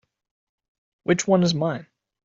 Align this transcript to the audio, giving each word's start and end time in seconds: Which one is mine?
Which 1.03 1.27
one 1.27 1.43
is 1.43 1.53
mine? 1.53 1.85